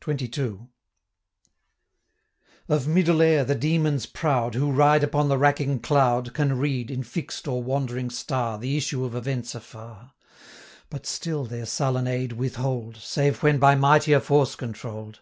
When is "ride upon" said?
4.70-5.28